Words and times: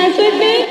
dance 0.00 0.16
with 0.16 0.38
me? 0.40 0.69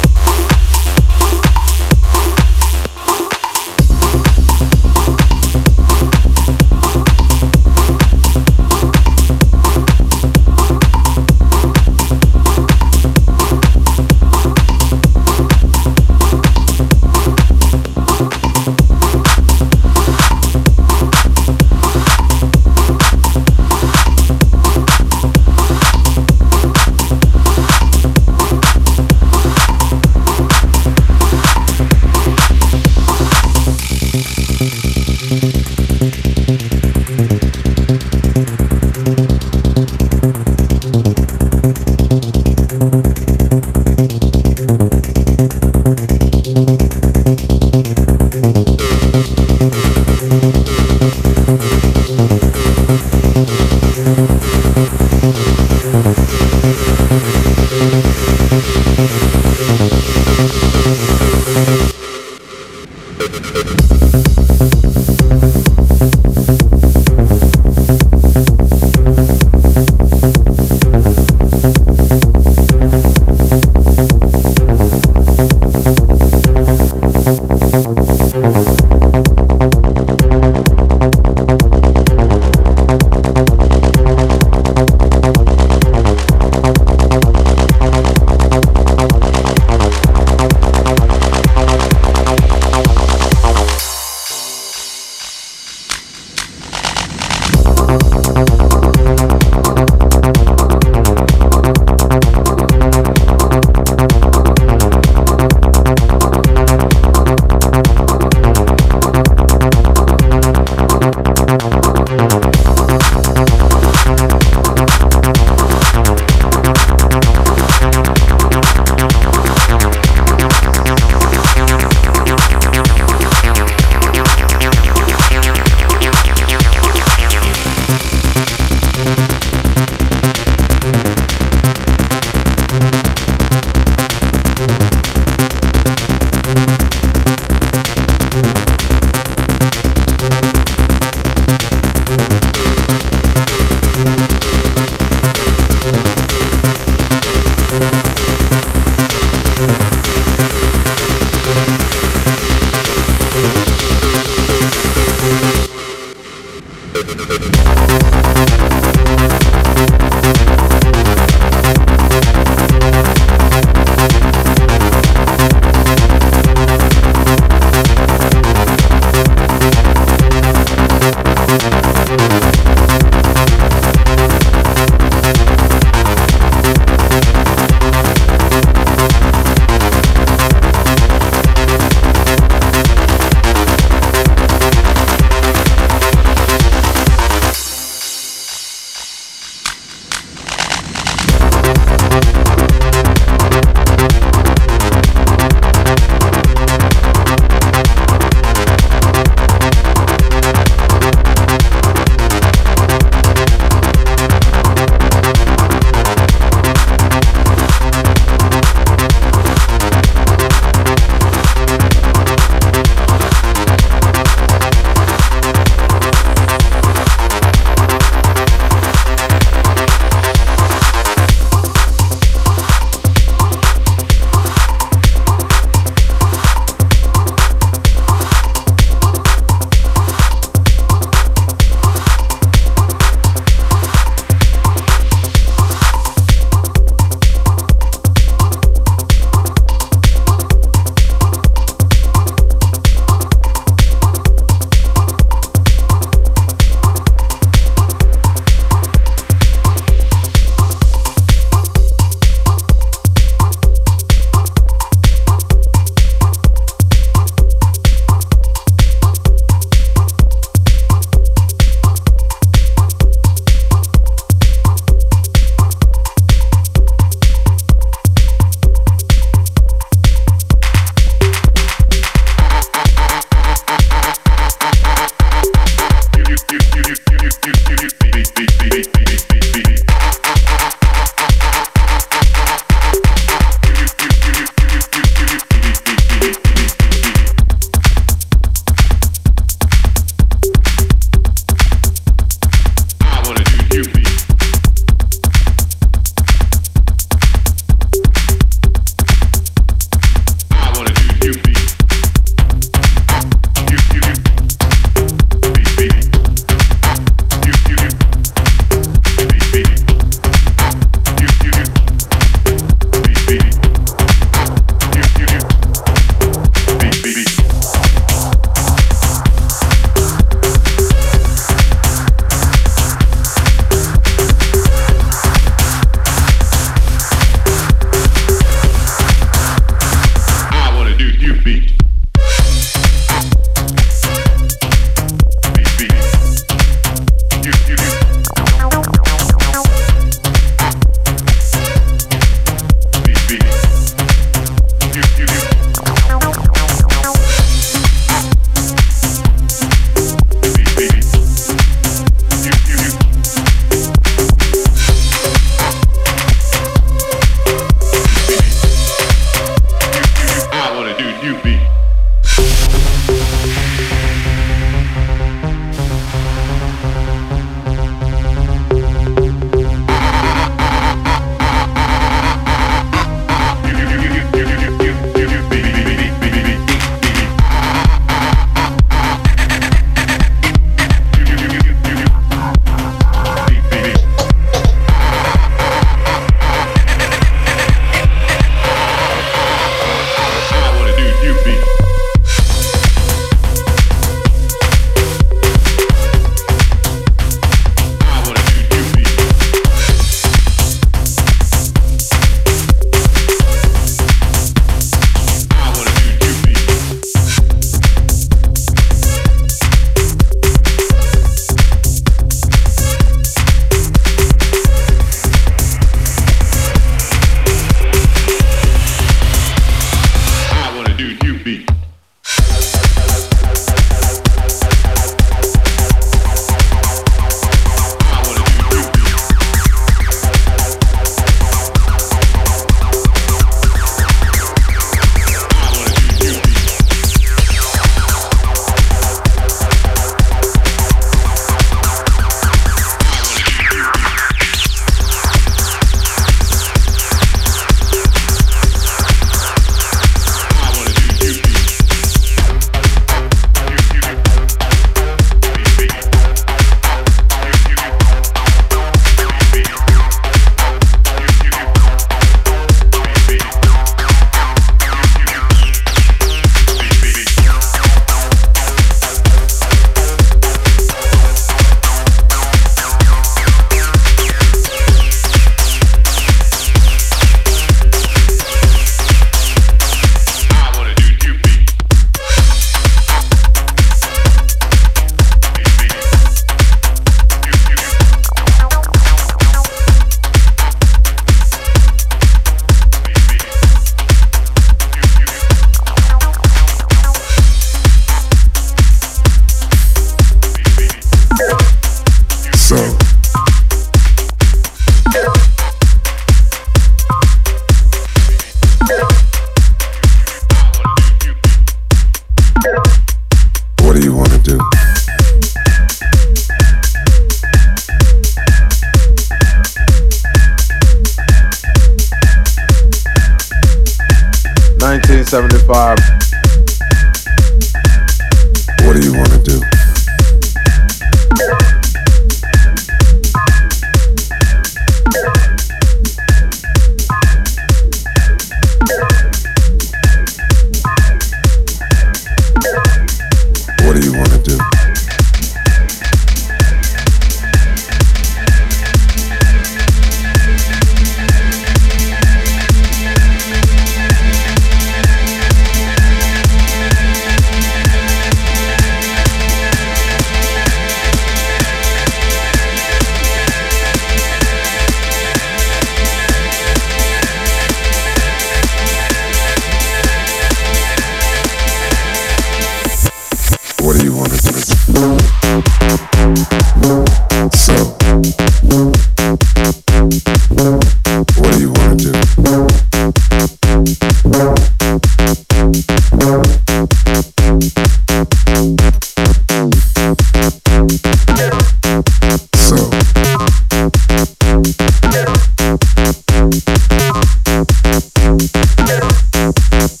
Thank. 599.53 600.00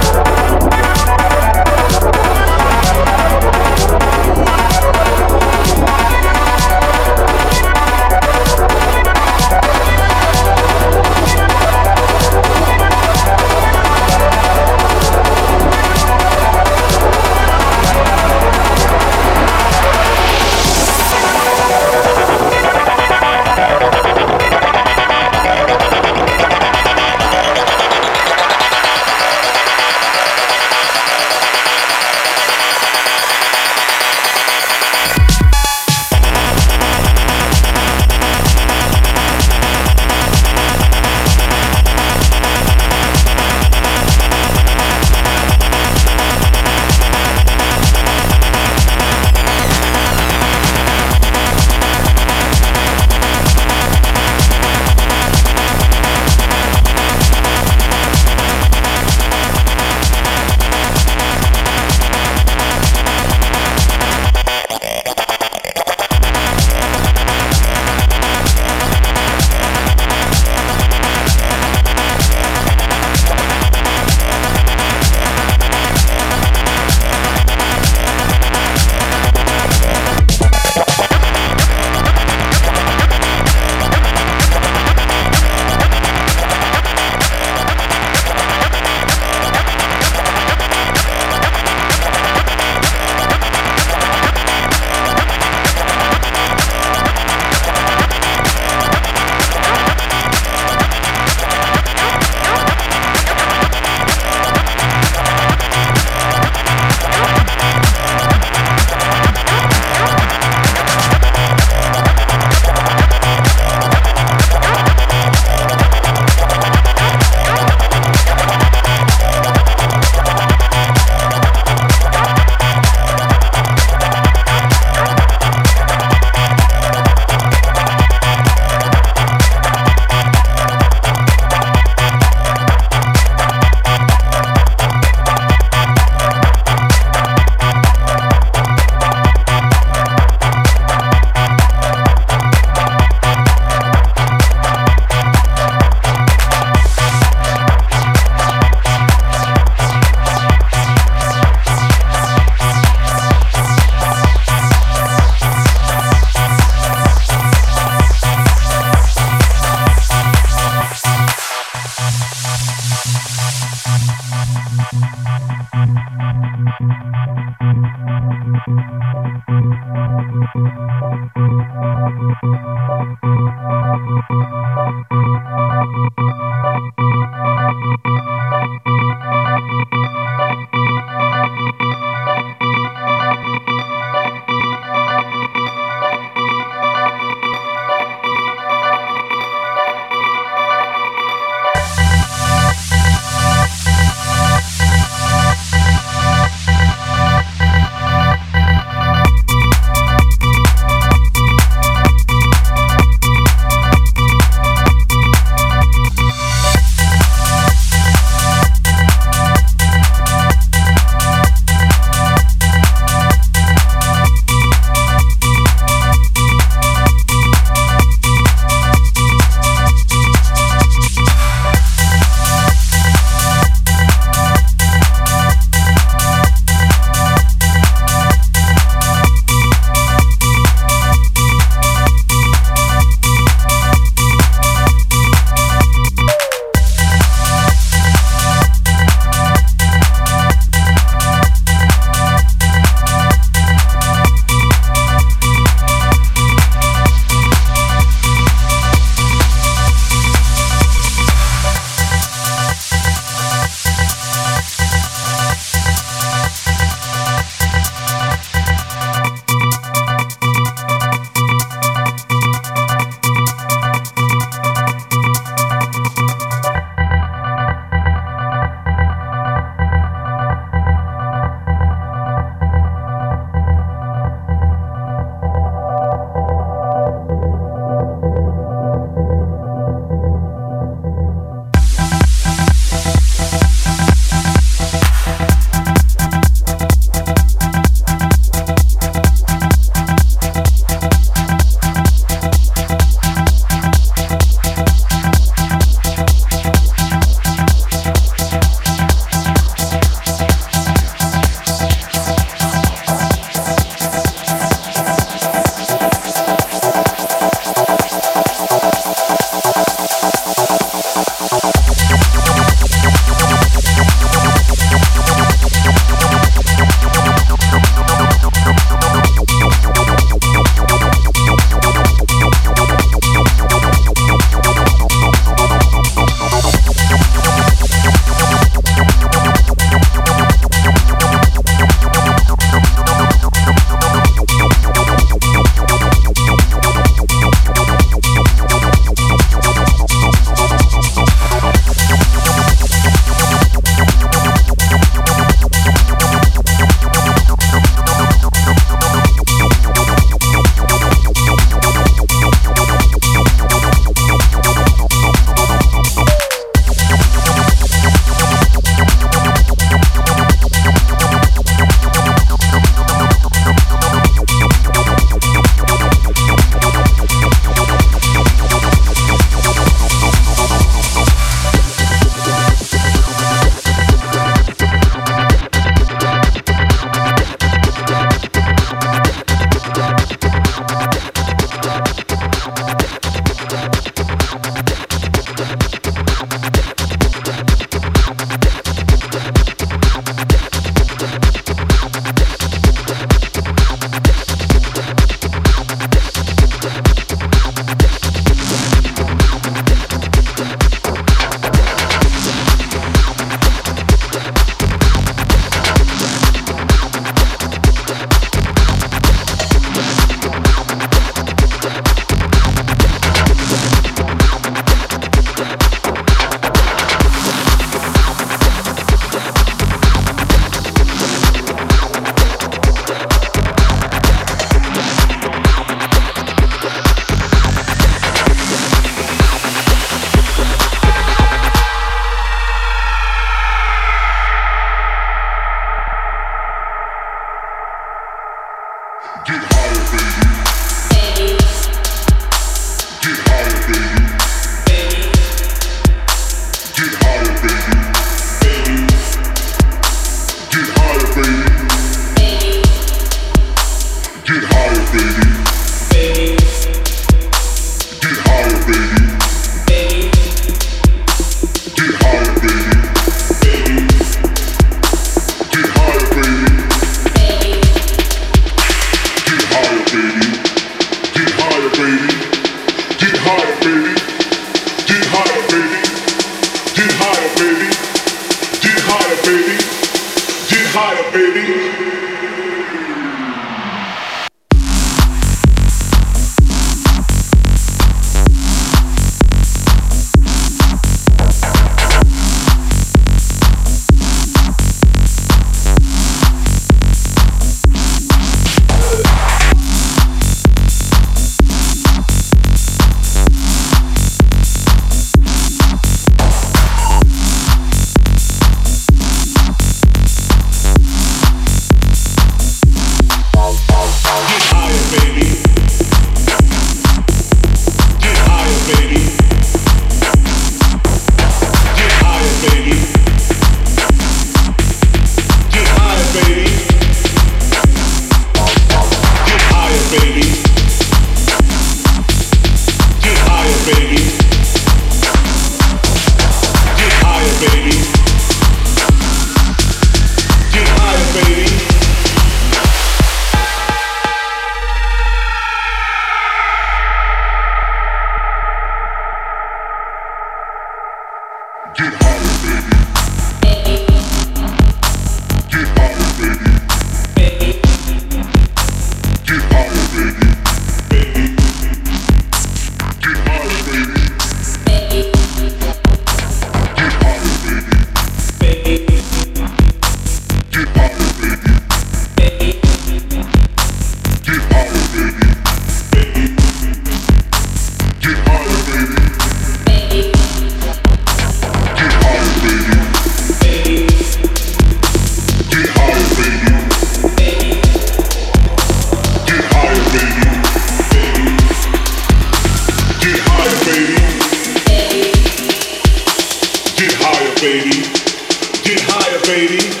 Baby. 599.51 600.00